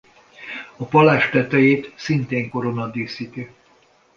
A 0.77 0.85
palást 0.85 1.31
tetejét 1.31 1.93
szintén 1.95 2.49
korona 2.49 2.87
díszíti. 2.91 3.49